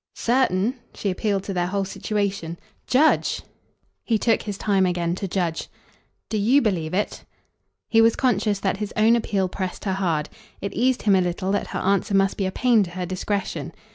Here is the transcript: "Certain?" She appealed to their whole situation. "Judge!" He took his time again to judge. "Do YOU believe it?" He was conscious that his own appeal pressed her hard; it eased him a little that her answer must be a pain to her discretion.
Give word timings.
"Certain?" 0.15 0.79
She 0.95 1.11
appealed 1.11 1.43
to 1.43 1.53
their 1.53 1.67
whole 1.67 1.85
situation. 1.85 2.57
"Judge!" 2.87 3.43
He 4.03 4.17
took 4.17 4.41
his 4.41 4.57
time 4.57 4.87
again 4.87 5.13
to 5.13 5.27
judge. 5.27 5.69
"Do 6.27 6.39
YOU 6.39 6.59
believe 6.59 6.95
it?" 6.95 7.23
He 7.87 8.01
was 8.01 8.15
conscious 8.15 8.59
that 8.61 8.77
his 8.77 8.91
own 8.97 9.15
appeal 9.15 9.47
pressed 9.47 9.85
her 9.85 9.93
hard; 9.93 10.27
it 10.59 10.73
eased 10.73 11.03
him 11.03 11.15
a 11.15 11.21
little 11.21 11.51
that 11.51 11.67
her 11.67 11.79
answer 11.81 12.15
must 12.15 12.35
be 12.35 12.47
a 12.47 12.51
pain 12.51 12.81
to 12.81 12.89
her 12.89 13.05
discretion. 13.05 13.73